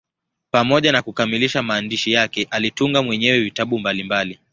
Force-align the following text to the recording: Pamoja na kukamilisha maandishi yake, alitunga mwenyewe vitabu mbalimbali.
Pamoja 0.51 0.91
na 0.91 1.01
kukamilisha 1.01 1.63
maandishi 1.63 2.11
yake, 2.11 2.47
alitunga 2.51 3.03
mwenyewe 3.03 3.39
vitabu 3.41 3.79
mbalimbali. 3.79 4.39